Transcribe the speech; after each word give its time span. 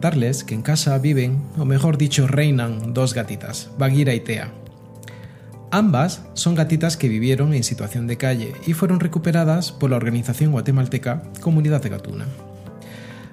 Que 0.00 0.54
en 0.54 0.62
casa 0.62 0.96
viven, 0.96 1.38
o 1.58 1.66
mejor 1.66 1.98
dicho, 1.98 2.26
reinan 2.26 2.94
dos 2.94 3.12
gatitas, 3.12 3.70
Bagheera 3.76 4.14
y 4.14 4.20
Tea. 4.20 4.50
Ambas 5.70 6.22
son 6.32 6.54
gatitas 6.54 6.96
que 6.96 7.08
vivieron 7.08 7.52
en 7.52 7.62
situación 7.62 8.06
de 8.06 8.16
calle 8.16 8.54
y 8.66 8.72
fueron 8.72 8.98
recuperadas 8.98 9.72
por 9.72 9.90
la 9.90 9.96
organización 9.96 10.52
guatemalteca 10.52 11.22
Comunidad 11.40 11.82
de 11.82 11.90
Gatuna. 11.90 12.26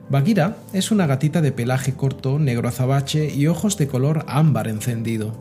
Bagheera 0.09 0.57
es 0.73 0.91
una 0.91 1.07
gatita 1.07 1.41
de 1.41 1.53
pelaje 1.53 1.93
corto, 1.93 2.37
negro 2.37 2.67
azabache 2.67 3.33
y 3.33 3.47
ojos 3.47 3.77
de 3.77 3.87
color 3.87 4.25
ámbar 4.27 4.67
encendido. 4.67 5.33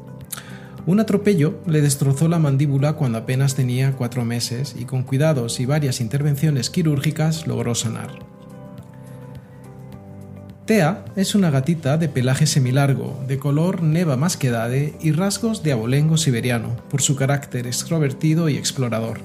Un 0.86 1.00
atropello 1.00 1.58
le 1.66 1.80
destrozó 1.80 2.28
la 2.28 2.38
mandíbula 2.38 2.92
cuando 2.92 3.18
apenas 3.18 3.56
tenía 3.56 3.92
cuatro 3.92 4.24
meses 4.24 4.76
y 4.78 4.84
con 4.84 5.02
cuidados 5.02 5.58
y 5.58 5.66
varias 5.66 6.00
intervenciones 6.00 6.70
quirúrgicas 6.70 7.48
logró 7.48 7.74
sanar. 7.74 8.35
Tea 10.66 11.04
es 11.14 11.36
una 11.36 11.50
gatita 11.50 11.96
de 11.96 12.08
pelaje 12.08 12.44
semilargo, 12.44 13.22
de 13.28 13.38
color 13.38 13.84
neva 13.84 14.16
más 14.16 14.36
que 14.36 14.50
dade 14.50 14.94
y 15.00 15.12
rasgos 15.12 15.62
de 15.62 15.70
abolengo 15.70 16.16
siberiano, 16.16 16.76
por 16.90 17.02
su 17.02 17.14
carácter 17.14 17.68
extrovertido 17.68 18.48
y 18.48 18.56
explorador. 18.56 19.20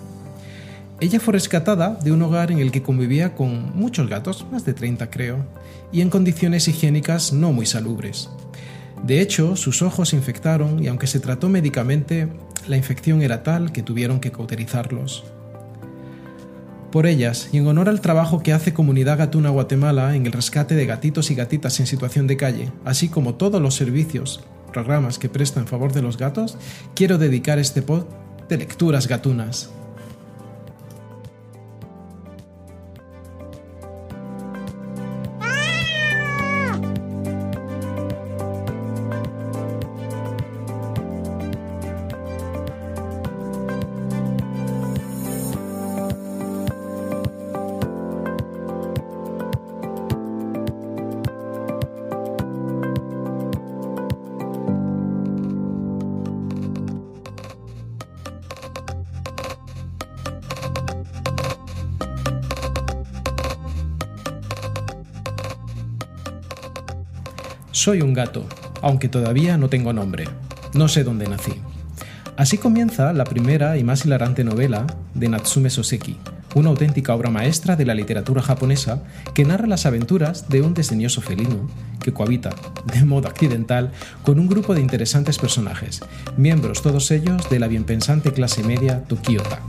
Ella 0.99 1.19
fue 1.19 1.33
rescatada 1.33 1.95
de 1.95 2.11
un 2.11 2.21
hogar 2.21 2.51
en 2.51 2.59
el 2.59 2.71
que 2.71 2.83
convivía 2.83 3.33
con 3.33 3.75
muchos 3.75 4.07
gatos, 4.07 4.45
más 4.51 4.65
de 4.65 4.75
30 4.75 5.09
creo, 5.09 5.43
y 5.91 6.01
en 6.01 6.11
condiciones 6.11 6.67
higiénicas 6.67 7.33
no 7.33 7.51
muy 7.51 7.65
salubres. 7.65 8.29
De 9.03 9.19
hecho, 9.19 9.55
sus 9.55 9.81
ojos 9.81 10.09
se 10.09 10.17
infectaron 10.17 10.83
y 10.83 10.89
aunque 10.89 11.07
se 11.07 11.19
trató 11.19 11.49
médicamente, 11.49 12.27
la 12.67 12.77
infección 12.77 13.23
era 13.23 13.41
tal 13.41 13.71
que 13.71 13.81
tuvieron 13.81 14.19
que 14.19 14.31
cauterizarlos. 14.31 15.23
Por 16.91 17.07
ellas, 17.07 17.47
y 17.53 17.57
en 17.57 17.67
honor 17.67 17.87
al 17.87 18.01
trabajo 18.01 18.43
que 18.43 18.51
hace 18.51 18.73
Comunidad 18.73 19.17
Gatuna 19.17 19.49
Guatemala 19.49 20.13
en 20.13 20.25
el 20.25 20.33
rescate 20.33 20.75
de 20.75 20.85
gatitos 20.85 21.31
y 21.31 21.35
gatitas 21.35 21.79
en 21.79 21.87
situación 21.87 22.27
de 22.27 22.35
calle, 22.35 22.69
así 22.83 23.07
como 23.07 23.35
todos 23.35 23.61
los 23.61 23.75
servicios, 23.75 24.41
programas 24.73 25.17
que 25.17 25.29
presta 25.29 25.61
en 25.61 25.67
favor 25.67 25.93
de 25.93 26.01
los 26.01 26.17
gatos, 26.17 26.57
quiero 26.93 27.17
dedicar 27.17 27.59
este 27.59 27.81
pod 27.81 28.03
de 28.49 28.57
lecturas 28.57 29.07
gatunas. 29.07 29.69
Soy 67.83 68.03
un 68.03 68.13
gato, 68.13 68.45
aunque 68.83 69.09
todavía 69.09 69.57
no 69.57 69.67
tengo 69.67 69.91
nombre. 69.91 70.25
No 70.75 70.87
sé 70.87 71.03
dónde 71.03 71.27
nací. 71.27 71.53
Así 72.37 72.59
comienza 72.59 73.11
la 73.11 73.23
primera 73.23 73.75
y 73.75 73.83
más 73.83 74.05
hilarante 74.05 74.43
novela 74.43 74.85
de 75.15 75.29
Natsume 75.29 75.71
Soseki, 75.71 76.15
una 76.53 76.69
auténtica 76.69 77.15
obra 77.15 77.31
maestra 77.31 77.75
de 77.75 77.87
la 77.87 77.95
literatura 77.95 78.43
japonesa 78.43 79.01
que 79.33 79.45
narra 79.45 79.65
las 79.65 79.87
aventuras 79.87 80.47
de 80.47 80.61
un 80.61 80.75
desdeñoso 80.75 81.21
felino 81.21 81.71
que 82.03 82.13
cohabita, 82.13 82.51
de 82.93 83.03
modo 83.03 83.27
accidental, 83.27 83.91
con 84.21 84.37
un 84.37 84.47
grupo 84.47 84.75
de 84.75 84.81
interesantes 84.81 85.39
personajes, 85.39 86.01
miembros 86.37 86.83
todos 86.83 87.09
ellos 87.09 87.49
de 87.49 87.57
la 87.57 87.67
bienpensante 87.67 88.31
clase 88.31 88.61
media 88.61 89.03
Tokiota. 89.05 89.59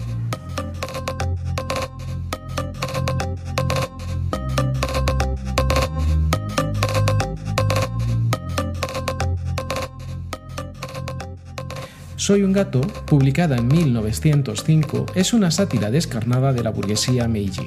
Soy 12.23 12.45
un 12.45 12.53
gato, 12.53 12.83
publicada 13.05 13.57
en 13.57 13.67
1905, 13.67 15.07
es 15.17 15.33
una 15.33 15.51
sátira 15.51 15.91
descarnada 15.91 16.53
de 16.53 16.63
la 16.63 16.71
burguesía 16.71 17.27
Meiji. 17.27 17.67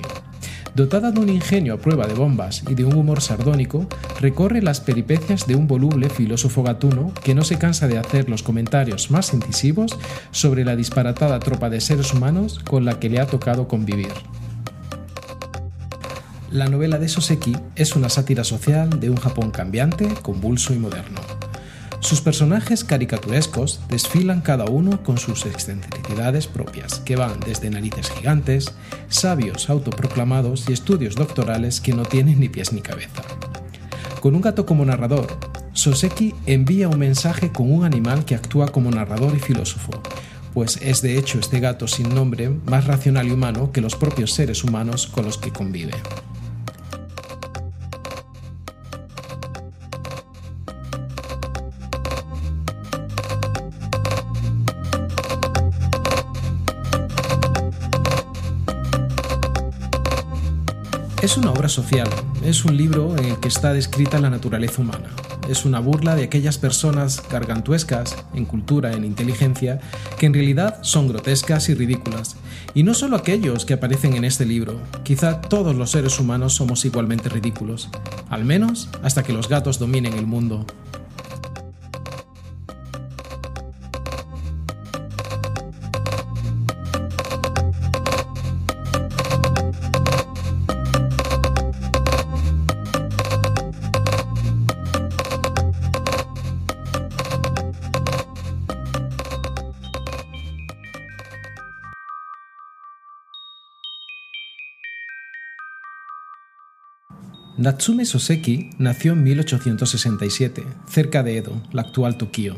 Dotada 0.74 1.12
de 1.12 1.20
un 1.20 1.28
ingenio 1.28 1.74
a 1.74 1.78
prueba 1.78 2.08
de 2.08 2.14
bombas 2.14 2.64
y 2.70 2.74
de 2.74 2.86
un 2.86 2.96
humor 2.96 3.20
sardónico, 3.20 3.86
recorre 4.22 4.62
las 4.62 4.80
peripecias 4.80 5.46
de 5.46 5.58
un 5.58 5.68
voluble 5.68 6.10
filósofo 6.10 6.64
gatuno 6.64 7.14
que 7.22 7.36
no 7.36 7.44
se 7.44 7.58
cansa 7.58 7.90
de 7.90 7.98
hacer 7.98 8.30
los 8.30 8.44
comentarios 8.44 9.12
más 9.12 9.34
incisivos 9.34 9.92
sobre 10.32 10.64
la 10.64 10.78
disparatada 10.78 11.38
tropa 11.40 11.70
de 11.70 11.82
seres 11.82 12.14
humanos 12.14 12.60
con 12.60 12.86
la 12.86 12.98
que 12.98 13.10
le 13.10 13.20
ha 13.20 13.28
tocado 13.28 13.68
convivir. 13.68 14.14
La 16.50 16.70
novela 16.70 16.98
de 16.98 17.10
Soseki 17.10 17.58
es 17.76 17.98
una 17.98 18.08
sátira 18.08 18.46
social 18.46 19.02
de 19.02 19.10
un 19.10 19.18
Japón 19.18 19.52
cambiante, 19.52 20.08
convulso 20.22 20.74
y 20.74 20.78
moderno. 20.78 21.35
Sus 22.06 22.22
personajes 22.22 22.84
caricaturescos 22.84 23.80
desfilan 23.90 24.42
cada 24.42 24.66
uno 24.66 25.02
con 25.02 25.18
sus 25.18 25.48
excentricidades 25.48 26.46
propias, 26.46 27.00
que 27.00 27.16
van 27.16 27.40
desde 27.40 27.72
narices 27.72 28.12
gigantes, 28.12 28.72
sabios 29.10 29.72
autoproclamados 29.72 30.70
y 30.70 30.74
estudios 30.74 31.16
doctorales 31.16 31.82
que 31.82 31.94
no 31.94 32.04
tienen 32.04 32.40
ni 32.40 32.48
pies 32.48 32.74
ni 32.74 32.82
cabeza. 32.82 33.24
Con 34.22 34.36
un 34.36 34.42
gato 34.42 34.68
como 34.68 34.86
narrador, 34.86 35.36
Soseki 35.74 36.36
envía 36.46 36.90
un 36.90 37.00
mensaje 37.00 37.52
con 37.52 37.74
un 37.74 37.86
animal 37.86 38.24
que 38.24 38.36
actúa 38.36 38.68
como 38.68 38.92
narrador 38.92 39.36
y 39.36 39.40
filósofo, 39.40 39.94
pues 40.54 40.78
es 40.84 41.02
de 41.02 41.18
hecho 41.18 41.40
este 41.40 41.60
gato 41.60 41.88
sin 41.88 42.14
nombre 42.14 42.50
más 42.50 42.86
racional 42.86 43.28
y 43.30 43.32
humano 43.32 43.72
que 43.72 43.82
los 43.82 43.96
propios 43.96 44.32
seres 44.32 44.64
humanos 44.64 45.08
con 45.08 45.26
los 45.26 45.40
que 45.40 45.50
convive. 45.50 45.94
Es 61.26 61.38
una 61.38 61.52
obra 61.52 61.70
social, 61.70 62.08
es 62.44 62.66
un 62.66 62.78
libro 62.78 63.18
en 63.18 63.26
el 63.26 63.40
que 63.40 63.48
está 63.48 63.74
descrita 63.74 64.20
la 64.20 64.30
naturaleza 64.30 64.84
humana. 64.84 65.10
Es 65.50 65.66
una 65.66 65.80
burla 65.80 66.16
de 66.16 66.24
aquellas 66.24 66.60
personas 66.60 67.24
gargantuescas 67.32 68.16
en 68.36 68.46
cultura, 68.46 68.94
en 68.94 69.04
inteligencia, 69.04 69.80
que 70.20 70.28
en 70.28 70.36
realidad 70.36 70.78
son 70.84 71.08
grotescas 71.08 71.68
y 71.70 71.74
ridículas. 71.74 72.36
Y 72.76 72.84
no 72.84 72.94
solo 72.94 73.16
aquellos 73.16 73.66
que 73.66 73.74
aparecen 73.74 74.14
en 74.14 74.24
este 74.24 74.46
libro, 74.46 74.80
quizá 75.02 75.42
todos 75.42 75.76
los 75.76 75.90
seres 75.90 76.20
humanos 76.20 76.54
somos 76.54 76.86
igualmente 76.86 77.28
ridículos, 77.28 77.90
al 78.30 78.46
menos 78.46 78.90
hasta 79.02 79.24
que 79.24 79.34
los 79.34 79.50
gatos 79.50 79.80
dominen 79.80 80.14
el 80.14 80.28
mundo. 80.28 80.68
Natsume 107.66 108.06
Soseki 108.06 108.70
nació 108.78 109.14
en 109.14 109.24
1867, 109.24 110.64
cerca 110.88 111.24
de 111.24 111.38
Edo, 111.38 111.64
la 111.72 111.82
actual 111.82 112.16
Tokio, 112.16 112.58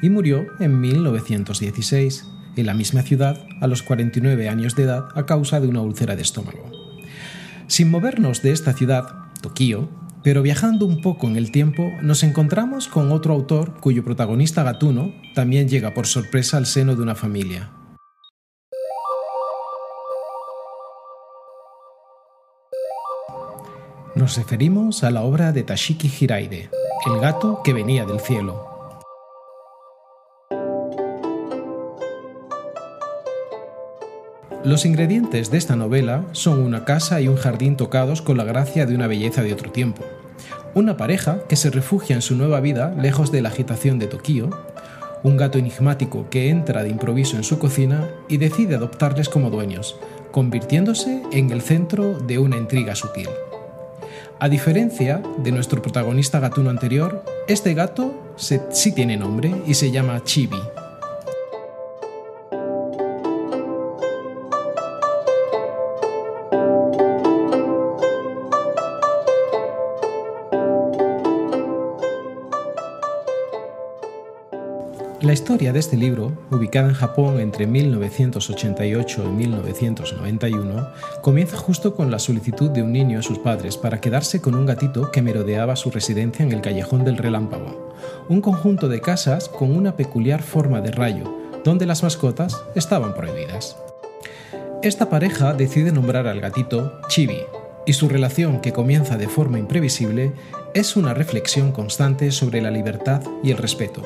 y 0.00 0.10
murió 0.10 0.46
en 0.60 0.80
1916, 0.80 2.24
en 2.54 2.66
la 2.66 2.72
misma 2.72 3.02
ciudad, 3.02 3.44
a 3.60 3.66
los 3.66 3.82
49 3.82 4.48
años 4.48 4.76
de 4.76 4.84
edad, 4.84 5.08
a 5.16 5.26
causa 5.26 5.58
de 5.58 5.66
una 5.66 5.80
úlcera 5.80 6.14
de 6.14 6.22
estómago. 6.22 6.70
Sin 7.66 7.90
movernos 7.90 8.42
de 8.42 8.52
esta 8.52 8.74
ciudad, 8.74 9.08
Tokio, 9.40 9.88
pero 10.22 10.40
viajando 10.40 10.86
un 10.86 11.00
poco 11.00 11.26
en 11.26 11.34
el 11.34 11.50
tiempo, 11.50 11.90
nos 12.00 12.22
encontramos 12.22 12.86
con 12.86 13.10
otro 13.10 13.34
autor 13.34 13.80
cuyo 13.80 14.04
protagonista 14.04 14.62
gatuno 14.62 15.12
también 15.34 15.68
llega 15.68 15.94
por 15.94 16.06
sorpresa 16.06 16.58
al 16.58 16.66
seno 16.66 16.94
de 16.94 17.02
una 17.02 17.16
familia. 17.16 17.70
Nos 24.24 24.38
referimos 24.38 25.04
a 25.04 25.10
la 25.10 25.20
obra 25.20 25.52
de 25.52 25.64
Tashiki 25.64 26.08
Hiraide, 26.08 26.70
El 27.04 27.20
gato 27.20 27.60
que 27.62 27.74
venía 27.74 28.06
del 28.06 28.20
cielo. 28.20 28.66
Los 34.64 34.86
ingredientes 34.86 35.50
de 35.50 35.58
esta 35.58 35.76
novela 35.76 36.24
son 36.32 36.62
una 36.62 36.86
casa 36.86 37.20
y 37.20 37.28
un 37.28 37.36
jardín 37.36 37.76
tocados 37.76 38.22
con 38.22 38.38
la 38.38 38.44
gracia 38.44 38.86
de 38.86 38.94
una 38.94 39.08
belleza 39.08 39.42
de 39.42 39.52
otro 39.52 39.70
tiempo, 39.70 40.02
una 40.72 40.96
pareja 40.96 41.40
que 41.46 41.56
se 41.56 41.68
refugia 41.68 42.16
en 42.16 42.22
su 42.22 42.34
nueva 42.34 42.60
vida 42.60 42.94
lejos 42.98 43.30
de 43.30 43.42
la 43.42 43.50
agitación 43.50 43.98
de 43.98 44.06
Tokio, 44.06 44.48
un 45.22 45.36
gato 45.36 45.58
enigmático 45.58 46.30
que 46.30 46.48
entra 46.48 46.82
de 46.82 46.88
improviso 46.88 47.36
en 47.36 47.44
su 47.44 47.58
cocina 47.58 48.08
y 48.30 48.38
decide 48.38 48.76
adoptarles 48.76 49.28
como 49.28 49.50
dueños, 49.50 49.98
convirtiéndose 50.32 51.22
en 51.30 51.50
el 51.50 51.60
centro 51.60 52.18
de 52.20 52.38
una 52.38 52.56
intriga 52.56 52.94
sutil. 52.94 53.28
A 54.40 54.48
diferencia 54.48 55.22
de 55.38 55.52
nuestro 55.52 55.80
protagonista 55.80 56.40
gatuno 56.40 56.70
anterior, 56.70 57.24
este 57.46 57.72
gato 57.72 58.34
sí 58.36 58.92
tiene 58.92 59.16
nombre 59.16 59.54
y 59.66 59.74
se 59.74 59.90
llama 59.90 60.22
Chibi. 60.24 60.58
Historia 75.34 75.72
de 75.72 75.80
este 75.80 75.96
libro, 75.96 76.32
ubicada 76.50 76.88
en 76.88 76.94
Japón 76.94 77.40
entre 77.40 77.66
1988 77.66 79.24
y 79.24 79.28
1991, 79.28 80.88
comienza 81.22 81.56
justo 81.56 81.94
con 81.94 82.10
la 82.10 82.18
solicitud 82.18 82.70
de 82.70 82.82
un 82.82 82.92
niño 82.92 83.18
a 83.18 83.22
sus 83.22 83.38
padres 83.38 83.76
para 83.76 84.00
quedarse 84.00 84.40
con 84.40 84.54
un 84.54 84.64
gatito 84.64 85.10
que 85.10 85.22
merodeaba 85.22 85.76
su 85.76 85.90
residencia 85.90 86.44
en 86.44 86.52
el 86.52 86.60
Callejón 86.60 87.04
del 87.04 87.18
Relámpago, 87.18 87.94
un 88.28 88.40
conjunto 88.40 88.88
de 88.88 89.00
casas 89.00 89.48
con 89.48 89.76
una 89.76 89.96
peculiar 89.96 90.40
forma 90.40 90.80
de 90.80 90.92
rayo, 90.92 91.36
donde 91.64 91.84
las 91.84 92.02
mascotas 92.02 92.64
estaban 92.74 93.12
prohibidas. 93.14 93.76
Esta 94.82 95.10
pareja 95.10 95.52
decide 95.52 95.90
nombrar 95.90 96.26
al 96.28 96.40
gatito 96.40 97.00
Chibi, 97.08 97.40
y 97.86 97.92
su 97.92 98.08
relación, 98.08 98.60
que 98.60 98.72
comienza 98.72 99.16
de 99.16 99.28
forma 99.28 99.58
imprevisible, 99.58 100.32
es 100.74 100.96
una 100.96 101.14
reflexión 101.14 101.72
constante 101.72 102.32
sobre 102.32 102.60
la 102.60 102.70
libertad 102.70 103.22
y 103.42 103.50
el 103.50 103.58
respeto, 103.58 104.02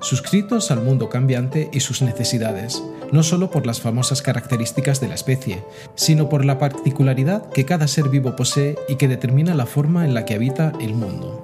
suscritos 0.00 0.70
al 0.70 0.82
mundo 0.82 1.08
cambiante 1.08 1.68
y 1.72 1.80
sus 1.80 2.02
necesidades, 2.02 2.82
no 3.10 3.22
solo 3.22 3.50
por 3.50 3.66
las 3.66 3.80
famosas 3.80 4.22
características 4.22 5.00
de 5.00 5.08
la 5.08 5.14
especie, 5.14 5.64
sino 5.94 6.28
por 6.28 6.44
la 6.44 6.58
particularidad 6.58 7.48
que 7.50 7.64
cada 7.64 7.88
ser 7.88 8.08
vivo 8.08 8.36
posee 8.36 8.76
y 8.88 8.96
que 8.96 9.08
determina 9.08 9.54
la 9.54 9.66
forma 9.66 10.04
en 10.04 10.14
la 10.14 10.24
que 10.24 10.34
habita 10.34 10.72
el 10.80 10.94
mundo. 10.94 11.41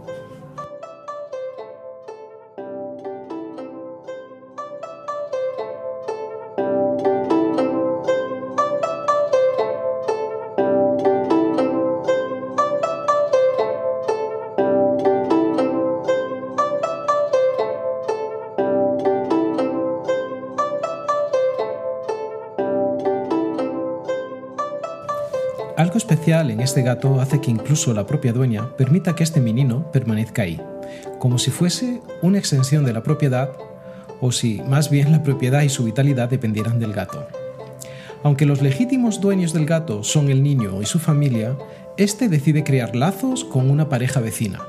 En 26.29 26.61
este 26.61 26.83
gato 26.83 27.23
hace 27.23 27.41
que 27.41 27.51
incluso 27.51 27.95
la 27.95 28.07
propia 28.07 28.35
dueña 28.35 28.77
permita 28.77 29.15
que 29.15 29.25
este 29.25 29.41
menino 29.41 29.91
permanezca 29.93 30.43
ahí, 30.43 30.61
como 31.19 31.39
si 31.39 31.51
fuese 31.51 32.03
una 32.21 32.37
extensión 32.37 32.85
de 32.85 32.93
la 32.93 33.03
propiedad 33.03 33.51
o 34.21 34.31
si 34.31 34.61
más 34.69 34.91
bien 34.91 35.11
la 35.11 35.23
propiedad 35.23 35.63
y 35.63 35.71
su 35.71 35.85
vitalidad 35.85 36.29
dependieran 36.29 36.79
del 36.79 36.93
gato. 36.93 37.27
Aunque 38.23 38.45
los 38.45 38.61
legítimos 38.61 39.23
dueños 39.23 39.55
del 39.55 39.65
gato 39.65 40.05
son 40.05 40.29
el 40.29 40.43
niño 40.43 40.83
y 40.83 40.85
su 40.85 40.99
familia, 40.99 41.57
este 41.97 42.29
decide 42.29 42.63
crear 42.63 42.95
lazos 42.95 43.45
con 43.45 43.71
una 43.71 43.89
pareja 43.89 44.21
vecina, 44.21 44.61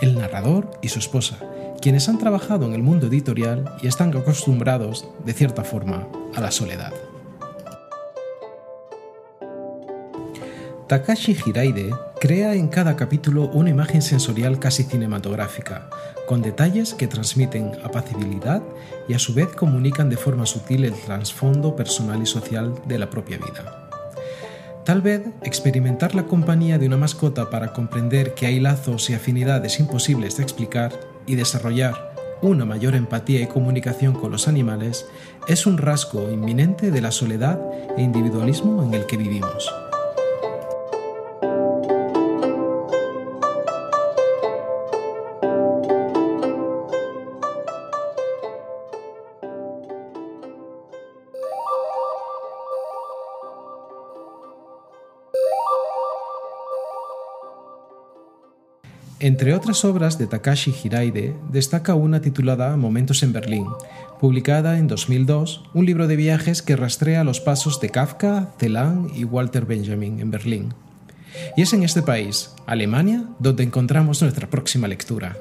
el 0.00 0.14
narrador 0.14 0.70
y 0.80 0.90
su 0.90 1.00
esposa, 1.00 1.38
quienes 1.80 2.08
han 2.08 2.18
trabajado 2.18 2.66
en 2.66 2.72
el 2.72 2.84
mundo 2.84 3.08
editorial 3.08 3.64
y 3.82 3.88
están 3.88 4.16
acostumbrados, 4.16 5.08
de 5.24 5.32
cierta 5.32 5.64
forma, 5.64 6.06
a 6.36 6.40
la 6.40 6.52
soledad. 6.52 6.92
Takashi 10.90 11.36
Hiraide 11.36 11.94
crea 12.20 12.54
en 12.54 12.66
cada 12.66 12.96
capítulo 12.96 13.48
una 13.52 13.70
imagen 13.70 14.02
sensorial 14.02 14.58
casi 14.58 14.82
cinematográfica, 14.82 15.88
con 16.26 16.42
detalles 16.42 16.94
que 16.94 17.06
transmiten 17.06 17.70
apacibilidad 17.84 18.60
y 19.06 19.14
a 19.14 19.20
su 19.20 19.32
vez 19.32 19.54
comunican 19.54 20.10
de 20.10 20.16
forma 20.16 20.46
sutil 20.46 20.84
el 20.84 20.94
trasfondo 20.94 21.76
personal 21.76 22.20
y 22.20 22.26
social 22.26 22.74
de 22.86 22.98
la 22.98 23.08
propia 23.08 23.36
vida. 23.36 23.88
Tal 24.84 25.00
vez 25.00 25.22
experimentar 25.44 26.16
la 26.16 26.24
compañía 26.24 26.76
de 26.76 26.88
una 26.88 26.96
mascota 26.96 27.50
para 27.50 27.72
comprender 27.72 28.34
que 28.34 28.46
hay 28.46 28.58
lazos 28.58 29.10
y 29.10 29.14
afinidades 29.14 29.78
imposibles 29.78 30.38
de 30.38 30.42
explicar 30.42 30.92
y 31.24 31.36
desarrollar 31.36 32.10
una 32.42 32.64
mayor 32.64 32.96
empatía 32.96 33.40
y 33.40 33.46
comunicación 33.46 34.14
con 34.14 34.32
los 34.32 34.48
animales 34.48 35.06
es 35.46 35.66
un 35.66 35.78
rasgo 35.78 36.32
inminente 36.32 36.90
de 36.90 37.00
la 37.00 37.12
soledad 37.12 37.60
e 37.96 38.02
individualismo 38.02 38.82
en 38.82 38.92
el 38.94 39.06
que 39.06 39.18
vivimos. 39.18 39.72
Entre 59.30 59.54
otras 59.54 59.84
obras 59.84 60.18
de 60.18 60.26
Takashi 60.26 60.74
Hiraide, 60.82 61.36
destaca 61.52 61.94
una 61.94 62.20
titulada 62.20 62.76
Momentos 62.76 63.22
en 63.22 63.32
Berlín, 63.32 63.64
publicada 64.18 64.76
en 64.76 64.88
2002, 64.88 65.70
un 65.72 65.86
libro 65.86 66.08
de 66.08 66.16
viajes 66.16 66.62
que 66.62 66.74
rastrea 66.74 67.22
los 67.22 67.38
pasos 67.38 67.80
de 67.80 67.90
Kafka, 67.90 68.52
Celan 68.58 69.08
y 69.14 69.22
Walter 69.22 69.66
Benjamin 69.66 70.18
en 70.18 70.32
Berlín. 70.32 70.74
Y 71.56 71.62
es 71.62 71.72
en 71.72 71.84
este 71.84 72.02
país, 72.02 72.50
Alemania, 72.66 73.22
donde 73.38 73.62
encontramos 73.62 74.20
nuestra 74.20 74.50
próxima 74.50 74.88
lectura. 74.88 75.36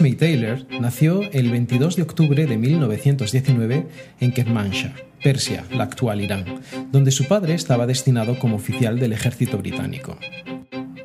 May 0.00 0.12
Taylor 0.12 0.66
nació 0.80 1.22
el 1.32 1.50
22 1.50 1.96
de 1.96 2.02
octubre 2.02 2.46
de 2.46 2.58
1919 2.58 3.86
en 4.20 4.32
Kermanshah, 4.32 4.94
Persia, 5.24 5.64
la 5.74 5.84
actual 5.84 6.20
Irán, 6.20 6.44
donde 6.92 7.10
su 7.10 7.24
padre 7.24 7.54
estaba 7.54 7.86
destinado 7.86 8.38
como 8.38 8.56
oficial 8.56 9.00
del 9.00 9.14
ejército 9.14 9.56
británico. 9.56 10.18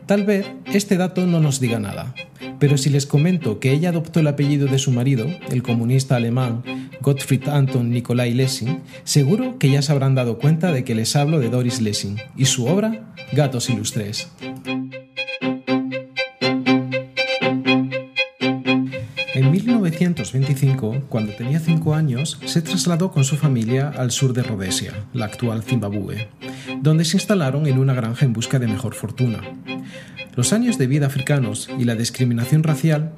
Tal 0.06 0.26
vez 0.26 0.46
este 0.66 0.98
dato 0.98 1.26
no 1.26 1.40
nos 1.40 1.62
diga 1.62 1.80
nada, 1.80 2.14
pero 2.60 2.78
si 2.78 2.90
les 2.90 3.06
comento 3.06 3.62
que 3.62 3.72
ella 3.72 3.90
adoptó 3.90 4.20
el 4.20 4.28
apellido 4.28 4.68
de 4.68 4.80
su 4.80 4.92
marido, 4.92 5.28
el 5.50 5.64
comunista 5.64 6.18
alemán 6.18 6.90
Gottfried 7.02 7.48
Anton 7.48 7.90
Nikolai 7.90 8.34
Lessing, 8.34 8.82
seguro 9.06 9.58
que 9.60 9.70
ya 9.70 9.82
se 9.82 9.94
habrán 9.94 10.14
dado 10.14 10.38
cuenta 10.40 10.74
de 10.74 10.84
que 10.84 10.94
les 10.94 11.16
hablo 11.16 11.40
de 11.40 11.50
Doris 11.50 11.82
Lessing 11.82 12.18
y 12.36 12.46
su 12.46 12.66
obra 12.66 13.14
Gatos 13.32 13.70
Ilustres. 13.70 14.30
1925, 19.94 21.04
cuando 21.08 21.34
tenía 21.34 21.60
5 21.60 21.94
años, 21.94 22.40
se 22.46 22.62
trasladó 22.62 23.12
con 23.12 23.24
su 23.24 23.38
familia 23.38 23.90
al 23.90 24.12
sur 24.12 24.34
de 24.34 24.44
Rhodesia, 24.44 24.94
la 25.14 25.26
actual 25.26 25.64
Zimbabue, 25.64 26.30
donde 26.82 27.06
se 27.06 27.18
instalaron 27.18 27.68
en 27.68 27.78
una 27.78 27.94
granja 27.94 28.26
en 28.26 28.34
busca 28.34 28.60
de 28.60 28.68
mejor 28.68 28.96
fortuna. 28.96 29.42
Los 30.36 30.52
años 30.52 30.78
de 30.78 30.88
vida 30.88 31.06
africanos 31.06 31.70
y 31.78 31.84
la 31.84 31.96
discriminación 31.96 32.64
racial 32.64 33.14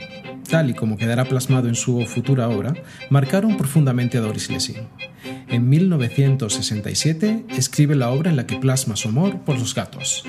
tal 0.50 0.70
y 0.70 0.74
como 0.74 0.98
quedará 0.98 1.26
plasmado 1.26 1.68
en 1.68 1.76
su 1.76 2.06
futura 2.06 2.48
obra, 2.50 2.76
marcaron 3.10 3.58
profundamente 3.58 4.18
a 4.18 4.22
Doris 4.22 4.52
Lessing. 4.52 4.88
En 5.48 5.68
1967 5.70 7.46
escribe 7.50 7.96
la 7.96 8.12
obra 8.12 8.30
en 8.30 8.38
la 8.38 8.46
que 8.46 8.58
plasma 8.58 8.96
su 8.96 9.10
amor 9.10 9.40
por 9.40 9.58
los 9.58 9.74
gatos. 9.74 10.24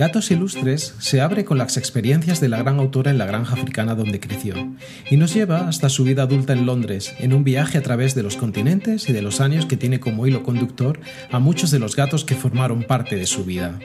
Gatos 0.00 0.30
Ilustres 0.30 0.94
se 0.98 1.20
abre 1.20 1.44
con 1.44 1.58
las 1.58 1.76
experiencias 1.76 2.40
de 2.40 2.48
la 2.48 2.56
gran 2.56 2.78
autora 2.78 3.10
en 3.10 3.18
la 3.18 3.26
granja 3.26 3.52
africana 3.52 3.94
donde 3.94 4.18
creció, 4.18 4.54
y 5.10 5.18
nos 5.18 5.34
lleva 5.34 5.68
hasta 5.68 5.90
su 5.90 6.04
vida 6.04 6.22
adulta 6.22 6.54
en 6.54 6.64
Londres, 6.64 7.12
en 7.18 7.34
un 7.34 7.44
viaje 7.44 7.76
a 7.76 7.82
través 7.82 8.14
de 8.14 8.22
los 8.22 8.36
continentes 8.36 9.10
y 9.10 9.12
de 9.12 9.20
los 9.20 9.42
años 9.42 9.66
que 9.66 9.76
tiene 9.76 10.00
como 10.00 10.26
hilo 10.26 10.42
conductor 10.42 11.00
a 11.30 11.38
muchos 11.38 11.70
de 11.70 11.80
los 11.80 11.96
gatos 11.96 12.24
que 12.24 12.34
formaron 12.34 12.84
parte 12.84 13.16
de 13.16 13.26
su 13.26 13.44
vida. 13.44 13.78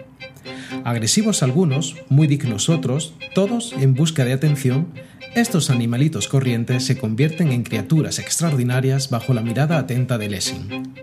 Agresivos 0.86 1.43
algunos, 1.43 1.98
muy 2.07 2.27
dignos 2.27 2.69
otros, 2.69 3.13
todos 3.34 3.74
en 3.77 3.93
busca 3.93 4.24
de 4.24 4.31
atención, 4.31 4.88
estos 5.36 5.69
animalitos 5.69 6.29
corrientes 6.29 6.86
se 6.86 6.98
convierten 6.98 7.51
en 7.51 7.63
criaturas 7.63 8.19
extraordinarias 8.19 9.10
bajo 9.10 9.34
la 9.34 9.41
mirada 9.41 9.77
atenta 9.79 10.17
de 10.17 10.29
Lessing. 10.29 10.93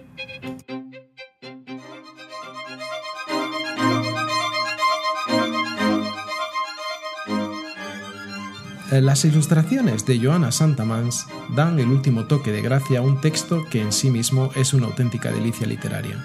Las 9.01 9.25
ilustraciones 9.25 10.05
de 10.05 10.19
Joana 10.19 10.53
Santamans 10.53 11.27
dan 11.55 11.79
el 11.79 11.89
último 11.89 12.27
toque 12.27 12.53
de 12.53 12.61
gracia 12.61 12.99
a 12.99 13.03
un 13.03 13.21
texto 13.21 13.65
que 13.71 13.81
en 13.81 13.91
sí 13.91 14.11
mismo 14.11 14.51
es 14.55 14.75
una 14.75 14.87
auténtica 14.87 15.31
delicia 15.31 15.67
literaria. 15.67 16.23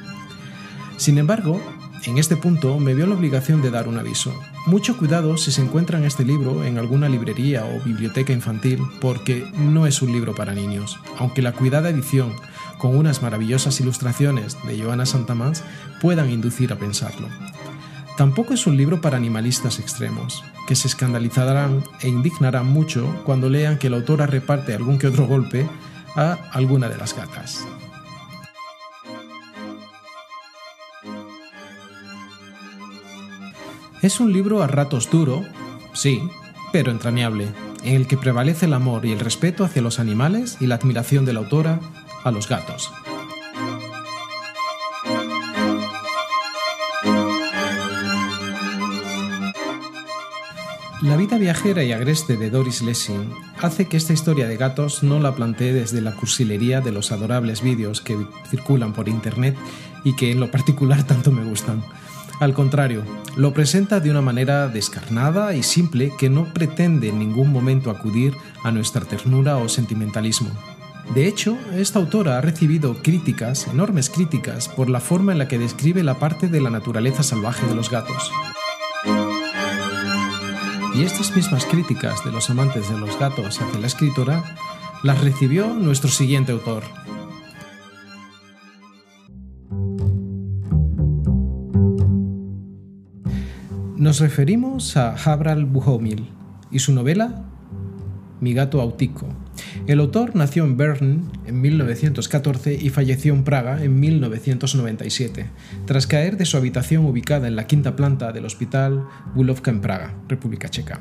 Sin 0.97 1.17
embargo, 1.17 1.61
en 2.05 2.17
este 2.17 2.35
punto 2.35 2.77
me 2.79 2.93
vio 2.93 3.07
la 3.07 3.15
obligación 3.15 3.61
de 3.61 3.71
dar 3.71 3.87
un 3.87 3.97
aviso. 3.97 4.33
Mucho 4.65 4.97
cuidado 4.97 5.37
si 5.37 5.51
se 5.51 5.61
encuentra 5.61 5.97
en 5.97 6.03
este 6.03 6.25
libro 6.25 6.65
en 6.65 6.77
alguna 6.77 7.07
librería 7.07 7.65
o 7.65 7.83
biblioteca 7.85 8.33
infantil 8.33 8.79
porque 8.99 9.49
no 9.57 9.87
es 9.87 10.01
un 10.01 10.11
libro 10.11 10.35
para 10.35 10.53
niños, 10.53 10.99
aunque 11.17 11.41
la 11.41 11.53
cuidada 11.53 11.89
edición 11.89 12.33
con 12.77 12.97
unas 12.97 13.21
maravillosas 13.21 13.79
ilustraciones 13.79 14.57
de 14.67 14.81
Joana 14.81 15.05
Santamans 15.05 15.63
puedan 16.01 16.29
inducir 16.29 16.73
a 16.73 16.77
pensarlo. 16.77 17.27
Tampoco 18.17 18.55
es 18.55 18.65
un 18.65 18.75
libro 18.75 18.99
para 18.99 19.15
animalistas 19.15 19.77
extremos, 19.77 20.43
que 20.67 20.75
se 20.75 20.87
escandalizarán 20.87 21.83
e 22.01 22.07
indignarán 22.07 22.65
mucho 22.65 23.05
cuando 23.23 23.47
lean 23.47 23.77
que 23.77 23.91
la 23.91 23.97
autora 23.97 24.25
reparte 24.25 24.73
algún 24.73 24.97
que 24.97 25.05
otro 25.05 25.27
golpe 25.27 25.69
a 26.15 26.33
alguna 26.51 26.89
de 26.89 26.97
las 26.97 27.15
gatas. 27.15 27.63
Es 34.01 34.19
un 34.19 34.33
libro 34.33 34.63
a 34.63 34.67
ratos 34.67 35.11
duro, 35.11 35.43
sí, 35.93 36.19
pero 36.71 36.89
entrañable, 36.89 37.47
en 37.83 37.95
el 37.95 38.07
que 38.07 38.17
prevalece 38.17 38.65
el 38.65 38.73
amor 38.73 39.05
y 39.05 39.11
el 39.11 39.19
respeto 39.19 39.63
hacia 39.63 39.83
los 39.83 39.99
animales 39.99 40.57
y 40.59 40.65
la 40.65 40.75
admiración 40.75 41.23
de 41.25 41.33
la 41.33 41.41
autora 41.41 41.79
a 42.23 42.31
los 42.31 42.49
gatos. 42.49 42.91
La 51.07 51.15
vida 51.15 51.37
viajera 51.37 51.85
y 51.85 51.93
agreste 51.93 52.35
de 52.35 52.49
Doris 52.49 52.81
Lessing 52.81 53.31
hace 53.61 53.85
que 53.87 53.95
esta 53.95 54.11
historia 54.11 54.45
de 54.45 54.57
gatos 54.57 55.03
no 55.03 55.21
la 55.21 55.33
plantee 55.33 55.71
desde 55.71 56.01
la 56.01 56.11
cursilería 56.11 56.81
de 56.81 56.91
los 56.91 57.13
adorables 57.13 57.61
vídeos 57.61 58.01
que 58.01 58.17
circulan 58.49 58.91
por 58.91 59.07
internet 59.07 59.55
y 60.03 60.17
que 60.17 60.31
en 60.31 60.41
lo 60.41 60.51
particular 60.51 61.07
tanto 61.07 61.31
me 61.31 61.45
gustan. 61.45 61.81
Al 62.41 62.53
contrario, 62.53 63.03
lo 63.37 63.53
presenta 63.53 64.01
de 64.01 64.11
una 64.11 64.21
manera 64.21 64.67
descarnada 64.67 65.55
y 65.55 65.63
simple 65.63 66.11
que 66.17 66.29
no 66.29 66.53
pretende 66.53 67.07
en 67.07 67.19
ningún 67.19 67.53
momento 67.53 67.89
acudir 67.89 68.33
a 68.63 68.71
nuestra 68.71 69.05
ternura 69.05 69.55
o 69.55 69.69
sentimentalismo. 69.69 70.49
De 71.15 71.25
hecho, 71.25 71.57
esta 71.73 71.99
autora 71.99 72.37
ha 72.37 72.41
recibido 72.41 73.01
críticas, 73.01 73.67
enormes 73.67 74.09
críticas, 74.09 74.67
por 74.67 74.89
la 74.89 74.99
forma 74.99 75.31
en 75.31 75.37
la 75.37 75.47
que 75.47 75.57
describe 75.57 76.03
la 76.03 76.19
parte 76.19 76.49
de 76.49 76.59
la 76.59 76.69
naturaleza 76.69 77.23
salvaje 77.23 77.65
de 77.65 77.75
los 77.75 77.89
gatos. 77.89 78.29
Y 80.97 81.03
estas 81.03 81.35
mismas 81.35 81.63
críticas 81.65 82.25
de 82.25 82.31
los 82.31 82.49
amantes 82.49 82.89
de 82.89 82.97
los 82.97 83.19
gatos 83.19 83.61
hacia 83.61 83.79
la 83.79 83.85
escritora 83.85 84.43
las 85.03 85.23
recibió 85.23 85.67
nuestro 85.67 86.09
siguiente 86.09 86.53
autor. 86.53 86.81
Nos 93.95 94.19
referimos 94.19 94.97
a 94.97 95.13
Habral 95.13 95.65
Buhomil 95.65 96.31
y 96.71 96.79
su 96.79 96.91
novela 96.93 97.45
Mi 98.41 98.55
gato 98.55 98.81
autico, 98.81 99.27
el 99.85 99.99
autor 99.99 100.35
nació 100.35 100.63
en 100.63 100.75
Bern 100.77 101.31
en 101.45 101.61
1914 101.61 102.73
y 102.73 102.89
falleció 102.89 103.33
en 103.33 103.43
Praga 103.43 103.83
en 103.83 103.99
1997, 103.99 105.45
tras 105.85 106.07
caer 106.07 106.37
de 106.37 106.45
su 106.45 106.57
habitación 106.57 107.05
ubicada 107.05 107.47
en 107.47 107.55
la 107.55 107.67
quinta 107.67 107.95
planta 107.95 108.31
del 108.31 108.45
Hospital 108.45 109.05
Bulovka 109.35 109.71
en 109.71 109.81
Praga, 109.81 110.15
República 110.27 110.69
Checa. 110.69 110.99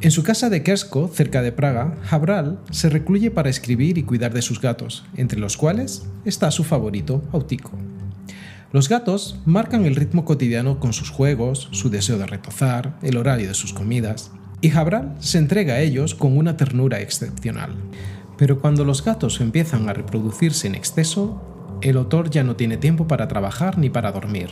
En 0.00 0.10
su 0.10 0.22
casa 0.22 0.50
de 0.50 0.62
Kersko, 0.62 1.08
cerca 1.08 1.40
de 1.40 1.52
Praga, 1.52 1.96
Habral 2.10 2.60
se 2.70 2.90
recluye 2.90 3.30
para 3.30 3.48
escribir 3.48 3.96
y 3.96 4.02
cuidar 4.02 4.34
de 4.34 4.42
sus 4.42 4.60
gatos, 4.60 5.04
entre 5.16 5.40
los 5.40 5.56
cuales 5.56 6.06
está 6.24 6.50
su 6.50 6.62
favorito, 6.62 7.22
Autico. 7.32 7.72
Los 8.72 8.88
gatos 8.88 9.38
marcan 9.46 9.84
el 9.86 9.96
ritmo 9.96 10.24
cotidiano 10.24 10.80
con 10.80 10.92
sus 10.92 11.08
juegos, 11.08 11.68
su 11.70 11.90
deseo 11.90 12.18
de 12.18 12.26
retozar, 12.26 12.98
el 13.02 13.16
horario 13.16 13.48
de 13.48 13.54
sus 13.54 13.72
comidas 13.72 14.30
y 14.64 14.70
Jabral 14.70 15.14
se 15.18 15.36
entrega 15.36 15.74
a 15.74 15.80
ellos 15.80 16.14
con 16.14 16.38
una 16.38 16.56
ternura 16.56 16.98
excepcional. 17.00 17.74
Pero 18.38 18.60
cuando 18.62 18.82
los 18.86 19.04
gatos 19.04 19.42
empiezan 19.42 19.90
a 19.90 19.92
reproducirse 19.92 20.66
en 20.66 20.74
exceso, 20.74 21.78
el 21.82 21.98
autor 21.98 22.30
ya 22.30 22.44
no 22.44 22.56
tiene 22.56 22.78
tiempo 22.78 23.06
para 23.06 23.28
trabajar 23.28 23.76
ni 23.76 23.90
para 23.90 24.10
dormir. 24.10 24.48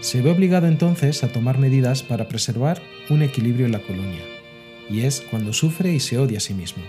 Se 0.00 0.20
ve 0.20 0.32
obligado 0.32 0.66
entonces 0.66 1.22
a 1.22 1.28
tomar 1.28 1.58
medidas 1.58 2.02
para 2.02 2.26
preservar 2.26 2.82
un 3.10 3.22
equilibrio 3.22 3.66
en 3.66 3.72
la 3.72 3.78
colonia, 3.78 4.24
y 4.90 5.02
es 5.02 5.20
cuando 5.30 5.52
sufre 5.52 5.92
y 5.92 6.00
se 6.00 6.18
odia 6.18 6.38
a 6.38 6.40
sí 6.40 6.52
mismo 6.52 6.82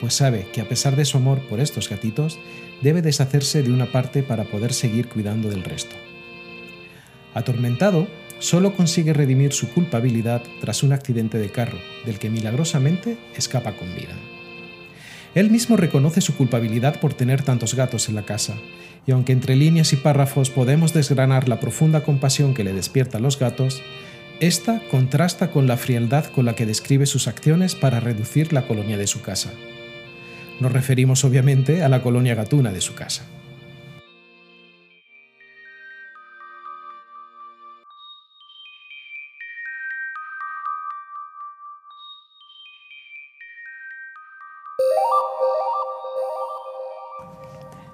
pues 0.00 0.14
sabe 0.14 0.46
que 0.52 0.60
a 0.60 0.68
pesar 0.68 0.96
de 0.96 1.04
su 1.04 1.18
amor 1.18 1.40
por 1.48 1.60
estos 1.60 1.88
gatitos, 1.88 2.38
debe 2.82 3.02
deshacerse 3.02 3.62
de 3.62 3.72
una 3.72 3.92
parte 3.92 4.22
para 4.22 4.44
poder 4.44 4.72
seguir 4.72 5.08
cuidando 5.08 5.50
del 5.50 5.62
resto. 5.62 5.94
Atormentado, 7.34 8.08
solo 8.38 8.74
consigue 8.74 9.12
redimir 9.12 9.52
su 9.52 9.68
culpabilidad 9.68 10.42
tras 10.60 10.82
un 10.82 10.92
accidente 10.92 11.38
de 11.38 11.50
carro, 11.50 11.78
del 12.06 12.18
que 12.18 12.30
milagrosamente 12.30 13.18
escapa 13.36 13.76
con 13.76 13.94
vida. 13.94 14.14
Él 15.34 15.50
mismo 15.50 15.76
reconoce 15.76 16.20
su 16.20 16.36
culpabilidad 16.36 16.98
por 16.98 17.14
tener 17.14 17.42
tantos 17.42 17.74
gatos 17.74 18.08
en 18.08 18.16
la 18.16 18.24
casa, 18.24 18.56
y 19.06 19.12
aunque 19.12 19.32
entre 19.32 19.54
líneas 19.54 19.92
y 19.92 19.96
párrafos 19.96 20.50
podemos 20.50 20.92
desgranar 20.92 21.48
la 21.48 21.60
profunda 21.60 22.02
compasión 22.02 22.52
que 22.52 22.64
le 22.64 22.72
despierta 22.72 23.18
a 23.18 23.20
los 23.20 23.38
gatos, 23.38 23.80
esta 24.40 24.80
contrasta 24.90 25.50
con 25.50 25.66
la 25.66 25.76
frialdad 25.76 26.24
con 26.24 26.46
la 26.46 26.54
que 26.54 26.66
describe 26.66 27.06
sus 27.06 27.28
acciones 27.28 27.74
para 27.74 28.00
reducir 28.00 28.52
la 28.52 28.66
colonia 28.66 28.96
de 28.96 29.06
su 29.06 29.20
casa. 29.20 29.50
Nos 30.60 30.72
referimos 30.72 31.24
obviamente 31.24 31.82
a 31.82 31.88
la 31.88 32.02
colonia 32.02 32.34
gatuna 32.34 32.70
de 32.70 32.82
su 32.82 32.94
casa. 32.94 33.24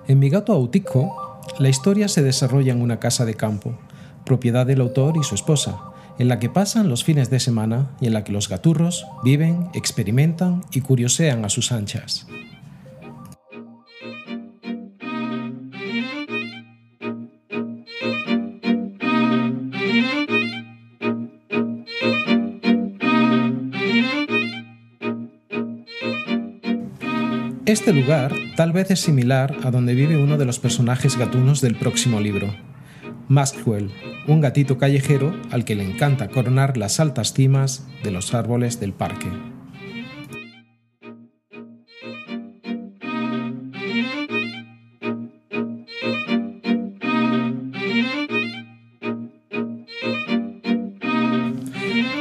En 0.09 0.21
Mi 0.21 0.29
gato 0.29 0.53
autico, 0.53 1.41
la 1.59 1.69
historia 1.69 2.09
se 2.09 2.23
desarrolla 2.23 2.73
en 2.73 2.81
una 2.81 3.01
casa 3.01 3.25
de 3.25 3.35
campo, 3.35 3.77
propiedad 4.25 4.67
del 4.67 4.81
autor 4.81 5.17
y 5.17 5.25
su 5.25 5.35
esposa, 5.35 5.81
en 6.19 6.29
la 6.29 6.39
que 6.39 6.49
pasan 6.49 6.89
los 6.89 7.05
fines 7.05 7.29
de 7.29 7.41
semana 7.41 7.91
y 8.01 8.07
en 8.07 8.13
la 8.13 8.25
que 8.25 8.33
los 8.33 8.49
gaturros 8.49 9.07
viven, 9.25 9.69
experimentan 9.75 10.63
y 10.73 10.81
curiosean 10.81 11.45
a 11.45 11.49
sus 11.49 11.73
anchas. 11.73 12.27
Este 27.67 27.93
lugar 27.93 28.33
tal 28.55 28.71
vez 28.71 28.93
es 28.93 29.01
similar 29.01 29.57
a 29.65 29.73
donde 29.73 29.97
vive 29.97 30.17
uno 30.17 30.39
de 30.39 30.45
los 30.45 30.61
personajes 30.61 31.19
gatunos 31.19 31.61
del 31.61 31.75
próximo 31.75 32.21
libro, 32.21 32.55
Maxwell, 33.27 33.91
un 34.29 34.41
gatito 34.41 34.79
callejero 34.79 35.35
al 35.51 35.65
que 35.65 35.75
le 35.75 35.83
encanta 35.83 36.29
coronar 36.29 36.77
las 36.77 37.01
altas 37.01 37.33
cimas 37.33 37.85
de 38.05 38.13
los 38.13 38.35
árboles 38.35 38.79
del 38.79 38.93
parque. 38.93 39.27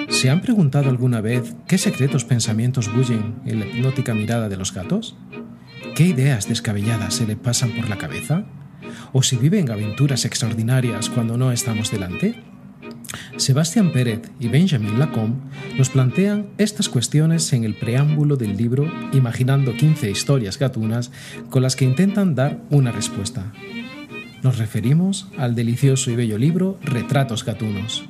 ¿Se 0.09 0.31
han 0.31 0.41
preguntado 0.41 0.89
alguna 0.89 1.21
vez 1.21 1.53
qué 1.67 1.77
secretos 1.77 2.25
pensamientos 2.25 2.91
bullen 2.91 3.35
en 3.45 3.59
la 3.59 3.67
hipnótica 3.67 4.15
mirada 4.15 4.49
de 4.49 4.57
los 4.57 4.73
gatos? 4.73 5.15
¿Qué 5.95 6.03
ideas 6.03 6.49
descabelladas 6.49 7.13
se 7.13 7.25
le 7.25 7.37
pasan 7.37 7.71
por 7.71 7.87
la 7.87 7.97
cabeza? 7.97 8.43
¿O 9.13 9.23
si 9.23 9.37
viven 9.37 9.71
aventuras 9.71 10.25
extraordinarias 10.25 11.09
cuando 11.09 11.37
no 11.37 11.53
estamos 11.53 11.89
delante? 11.89 12.35
Sebastián 13.37 13.93
Pérez 13.93 14.29
y 14.37 14.49
Benjamin 14.49 14.99
Lacombe 14.99 15.39
nos 15.77 15.89
plantean 15.89 16.47
estas 16.57 16.89
cuestiones 16.89 17.53
en 17.53 17.63
el 17.63 17.75
preámbulo 17.75 18.35
del 18.35 18.57
libro 18.57 18.91
Imaginando 19.13 19.73
15 19.73 20.11
historias 20.11 20.59
gatunas 20.59 21.11
con 21.49 21.63
las 21.63 21.77
que 21.77 21.85
intentan 21.85 22.35
dar 22.35 22.59
una 22.71 22.91
respuesta. 22.91 23.53
Nos 24.43 24.57
referimos 24.57 25.29
al 25.37 25.55
delicioso 25.55 26.11
y 26.11 26.17
bello 26.17 26.37
libro 26.37 26.77
Retratos 26.83 27.45
Gatunos. 27.45 28.03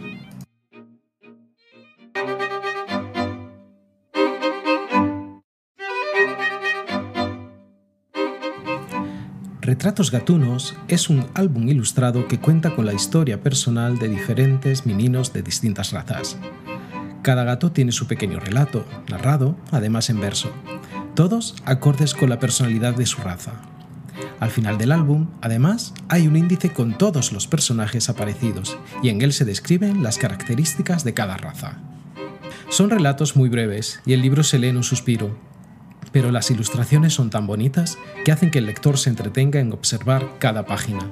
Retratos 9.66 10.12
Gatunos 10.12 10.76
es 10.88 11.10
un 11.10 11.26
álbum 11.34 11.68
ilustrado 11.68 12.28
que 12.28 12.40
cuenta 12.40 12.76
con 12.76 12.86
la 12.86 12.94
historia 12.94 13.42
personal 13.42 13.98
de 13.98 14.08
diferentes 14.08 14.86
meninos 14.86 15.34
de 15.34 15.42
distintas 15.42 15.92
razas. 15.92 16.38
Cada 17.24 17.44
gato 17.46 17.72
tiene 17.72 17.92
su 17.92 18.06
pequeño 18.06 18.40
relato, 18.40 18.86
narrado, 19.10 19.58
además 19.72 20.12
en 20.12 20.20
verso, 20.20 20.52
todos 21.16 21.56
acordes 21.66 22.14
con 22.14 22.30
la 22.30 22.38
personalidad 22.38 22.94
de 22.94 23.08
su 23.08 23.20
raza. 23.24 23.54
Al 24.40 24.52
final 24.52 24.78
del 24.78 24.92
álbum, 24.92 25.30
además, 25.42 25.96
hay 26.10 26.28
un 26.28 26.36
índice 26.36 26.72
con 26.72 26.96
todos 26.96 27.32
los 27.32 27.48
personajes 27.48 28.08
aparecidos 28.08 28.78
y 29.02 29.10
en 29.10 29.24
él 29.24 29.34
se 29.34 29.46
describen 29.46 30.04
las 30.04 30.20
características 30.20 31.04
de 31.04 31.16
cada 31.16 31.38
raza. 31.38 31.80
Son 32.70 32.92
relatos 32.92 33.36
muy 33.36 33.50
breves 33.50 34.00
y 34.06 34.14
el 34.14 34.22
libro 34.22 34.44
se 34.44 34.60
lee 34.60 34.68
en 34.68 34.78
un 34.78 34.84
suspiro, 34.84 35.36
pero 36.16 36.32
las 36.32 36.50
ilustraciones 36.50 37.14
son 37.14 37.30
tan 37.30 37.46
bonitas 37.46 37.98
que 38.24 38.32
hacen 38.32 38.50
que 38.50 38.60
el 38.60 38.68
lector 38.68 38.98
se 38.98 39.10
entretenga 39.10 39.60
en 39.60 39.74
observar 39.74 40.26
cada 40.40 40.66
página. 40.66 41.12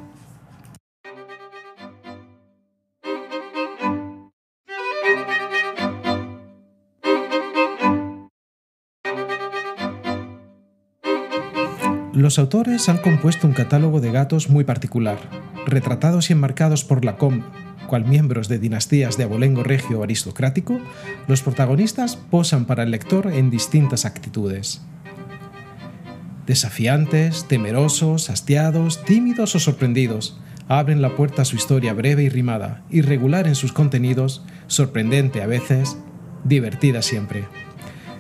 Los 12.14 12.40
autores 12.40 12.88
han 12.88 13.00
compuesto 13.00 13.46
un 13.46 13.52
catálogo 13.52 14.00
de 14.00 14.10
gatos 14.10 14.50
muy 14.50 14.64
particular, 14.64 15.18
retratados 15.66 16.30
y 16.30 16.34
enmarcados 16.34 16.86
por 16.86 17.04
la 17.04 17.18
com 17.18 17.44
cual 17.88 18.06
miembros 18.06 18.48
de 18.48 18.58
dinastías 18.58 19.18
de 19.18 19.26
abolengo 19.26 19.64
regio 19.64 20.02
aristocrático, 20.02 20.80
los 21.28 21.42
protagonistas 21.42 22.16
posan 22.16 22.64
para 22.64 22.84
el 22.84 22.92
lector 22.92 23.28
en 23.28 23.50
distintas 23.50 24.06
actitudes. 24.06 24.82
Desafiantes, 26.48 27.48
temerosos, 27.48 28.30
hastiados, 28.30 29.04
tímidos 29.06 29.56
o 29.56 29.60
sorprendidos, 29.60 30.38
abren 30.68 31.02
la 31.02 31.16
puerta 31.16 31.44
a 31.44 31.46
su 31.46 31.56
historia 31.56 31.94
breve 31.94 32.24
y 32.24 32.30
rimada, 32.30 32.84
irregular 32.90 33.48
en 33.48 33.56
sus 33.56 33.72
contenidos, 33.72 34.44
sorprendente 34.68 35.42
a 35.42 35.48
veces, 35.48 35.98
divertida 36.44 37.02
siempre. 37.02 37.46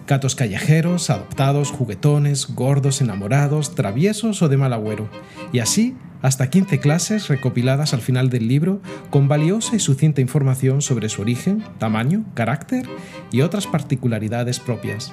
Gatos 0.07 0.35
callejeros, 0.35 1.09
adoptados, 1.09 1.71
juguetones, 1.71 2.47
gordos, 2.53 3.01
enamorados, 3.01 3.75
traviesos 3.75 4.41
o 4.41 4.49
de 4.49 4.57
mal 4.57 4.73
agüero, 4.73 5.09
y 5.51 5.59
así 5.59 5.95
hasta 6.21 6.49
15 6.49 6.79
clases 6.79 7.27
recopiladas 7.27 7.93
al 7.93 7.99
final 7.99 8.29
del 8.29 8.47
libro 8.47 8.81
con 9.09 9.27
valiosa 9.27 9.75
y 9.75 9.79
sucinta 9.79 10.21
información 10.21 10.81
sobre 10.81 11.09
su 11.09 11.21
origen, 11.21 11.61
tamaño, 11.79 12.23
carácter 12.33 12.87
y 13.31 13.41
otras 13.41 13.67
particularidades 13.67 14.61
propias. 14.61 15.11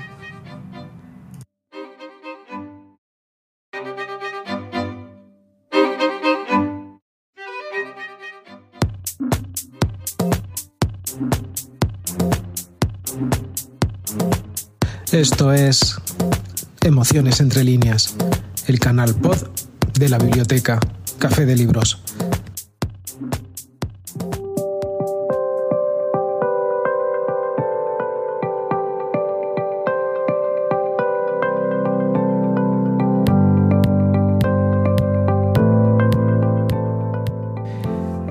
Esto 15.20 15.52
es 15.52 16.00
Emociones 16.80 17.40
entre 17.40 17.62
líneas, 17.62 18.14
el 18.68 18.80
canal 18.80 19.14
pod 19.14 19.37
de 19.92 20.09
la 20.09 20.16
biblioteca 20.16 20.80
Café 21.18 21.44
de 21.44 21.56
Libros. 21.56 22.02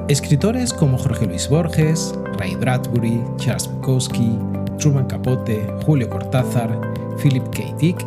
Escritores 0.07 0.73
como 0.73 0.97
Jorge 0.97 1.27
Luis 1.27 1.47
Borges, 1.49 2.15
Ray 2.39 2.55
Bradbury, 2.55 3.23
Charles 3.37 3.67
Bukowski, 3.67 4.39
Truman 4.79 5.07
Capote, 5.07 5.67
Julio 5.85 6.09
Cortázar, 6.09 6.79
Philip 7.21 7.43
K. 7.51 7.75
Dick, 7.77 7.97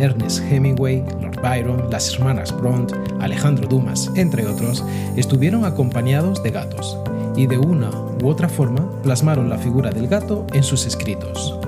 Ernest 0.00 0.40
Hemingway, 0.50 1.04
Lord 1.20 1.40
Byron, 1.42 1.90
las 1.90 2.14
hermanas 2.14 2.56
Bront, 2.56 2.92
Alejandro 3.20 3.68
Dumas, 3.68 4.10
entre 4.16 4.46
otros, 4.46 4.84
estuvieron 5.16 5.64
acompañados 5.64 6.42
de 6.42 6.50
gatos 6.50 6.98
y 7.36 7.46
de 7.46 7.58
una 7.58 7.90
u 8.22 8.28
otra 8.28 8.48
forma 8.48 8.90
plasmaron 9.02 9.48
la 9.48 9.58
figura 9.58 9.90
del 9.90 10.08
gato 10.08 10.46
en 10.52 10.62
sus 10.62 10.86
escritos. 10.86 11.58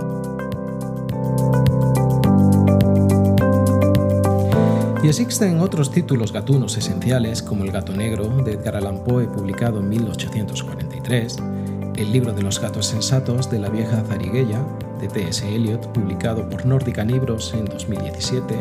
Y 5.03 5.09
existen 5.09 5.61
otros 5.61 5.90
títulos 5.90 6.33
gatunos 6.33 6.79
esenciales 6.79 7.42
como 7.42 7.64
El 7.64 7.72
gato 7.72 7.92
negro 7.92 8.24
de 8.42 8.53
Edgar 8.53 8.77
Allan 8.77 9.05
Poe 9.05 9.29
publicado 9.29 9.81
en 9.81 9.90
1843, 9.90 11.37
el 11.97 12.13
libro 12.13 12.33
de 12.33 12.43
los 12.43 12.61
gatos 12.61 12.87
sensatos 12.87 13.51
de 13.51 13.59
la 13.59 13.69
vieja 13.69 14.03
zarigueya 14.09 14.65
de 15.01 15.09
T.S. 15.09 15.47
Eliot, 15.55 15.93
publicado 15.93 16.49
por 16.49 16.67
Nórdica 16.67 17.05
Libros 17.05 17.55
en 17.55 17.67
2017, 17.67 18.55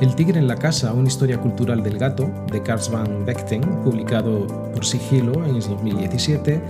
El 0.00 0.14
tigre 0.14 0.38
en 0.38 0.48
la 0.48 0.56
casa, 0.56 0.92
una 0.92 1.08
historia 1.08 1.38
cultural 1.38 1.82
del 1.82 1.98
gato 1.98 2.30
de 2.50 2.62
Carl 2.62 2.82
van 2.90 3.24
Bechten, 3.24 3.62
publicado 3.82 4.46
por 4.72 4.84
Sigilo 4.84 5.44
en 5.44 5.60
2017, 5.60 6.60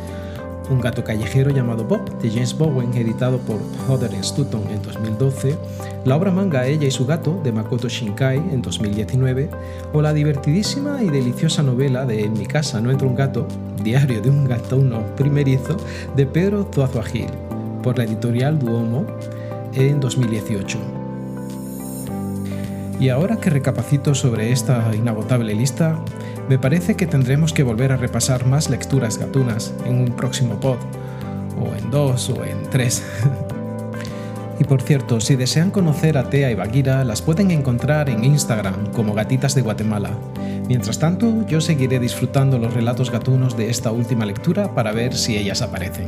un 0.71 0.81
gato 0.81 1.05
callejero 1.05 1.51
llamado 1.51 1.85
Bob, 1.85 2.19
de 2.19 2.31
James 2.31 2.57
Bowen, 2.57 2.95
editado 2.95 3.39
por 3.39 3.59
Hodder 3.89 4.13
Stutton 4.23 4.63
en 4.71 4.83
2012, 4.83 5.57
la 6.05 6.17
obra 6.17 6.31
manga 6.31 6.67
Ella 6.67 6.87
y 6.87 6.91
su 6.91 7.07
gato, 7.07 7.41
de 7.43 7.53
Makoto 7.53 7.89
Shinkai 7.89 8.37
en 8.37 8.63
2019, 8.63 9.51
o 9.93 10.03
la 10.03 10.13
divertidísima 10.13 11.03
y 11.03 11.11
deliciosa 11.11 11.63
novela 11.63 12.05
de 12.05 12.25
En 12.25 12.33
mi 12.33 12.47
casa 12.47 12.81
no 12.81 12.91
entra 12.91 13.07
un 13.07 13.15
gato, 13.15 13.47
diario 13.83 14.21
de 14.21 14.31
un 14.31 14.45
gatuno 14.45 15.03
primerizo, 15.17 15.77
de 16.17 16.27
Pedro 16.27 16.69
Zuazuagil, 16.73 17.31
por 17.83 17.99
la 17.99 18.05
editorial 18.05 18.59
Duomo 18.59 19.07
en 19.75 20.01
2018. 20.01 20.79
Y 22.99 23.11
ahora 23.11 23.37
que 23.37 23.51
recapacito 23.51 24.15
sobre 24.15 24.53
esta 24.53 24.91
inagotable 24.95 25.55
lista, 25.55 26.03
me 26.49 26.59
parece 26.59 26.95
que 26.95 27.07
tendremos 27.07 27.53
que 27.53 27.63
volver 27.63 27.93
a 27.93 27.97
repasar 27.97 28.47
más 28.47 28.71
lecturas 28.71 29.19
gatunas 29.19 29.75
en 29.85 30.01
un 30.01 30.17
próximo 30.17 30.61
pod, 30.61 30.79
o 31.61 31.75
en 31.75 31.91
dos 31.91 32.29
o 32.31 32.45
en 32.45 32.63
tres. 32.71 33.05
y 34.61 34.65
por 34.65 34.81
cierto, 34.83 35.21
si 35.21 35.37
desean 35.37 35.71
conocer 35.71 36.17
a 36.17 36.31
Tea 36.31 36.51
y 36.51 36.55
Bagira, 36.55 37.05
las 37.05 37.23
pueden 37.23 37.51
encontrar 37.51 38.09
en 38.09 38.25
Instagram 38.25 38.93
como 38.93 39.15
Gatitas 39.15 39.55
de 39.55 39.63
Guatemala. 39.63 40.11
Mientras 40.69 40.99
tanto, 40.99 41.47
yo 41.47 41.61
seguiré 41.61 41.99
disfrutando 41.99 42.59
los 42.59 42.75
relatos 42.75 43.11
gatunos 43.11 43.57
de 43.57 43.71
esta 43.71 43.91
última 43.91 44.27
lectura 44.27 44.75
para 44.75 44.93
ver 44.93 45.15
si 45.15 45.37
ellas 45.37 45.63
aparecen. 45.63 46.07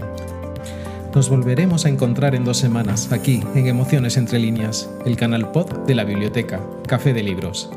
Nos 1.15 1.31
volveremos 1.31 1.85
a 1.85 1.89
encontrar 1.89 2.35
en 2.35 2.45
dos 2.45 2.59
semanas, 2.59 3.11
aquí, 3.13 3.43
en 3.55 3.67
Emociones 3.67 4.17
entre 4.17 4.39
líneas, 4.39 4.89
el 5.05 5.17
canal 5.17 5.51
pod 5.51 5.87
de 5.87 5.95
la 5.95 6.05
biblioteca, 6.05 6.61
Café 6.87 7.13
de 7.13 7.23
Libros. 7.23 7.71